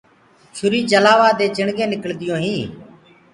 [0.55, 2.71] چوري چلآوآ دي چِڻگينٚ نِڪݪديونٚ هينٚ۔